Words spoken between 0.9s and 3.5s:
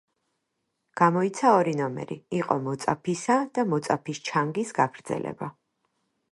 გამოიცა ორი ნომერი; იყო „მოწაფისა“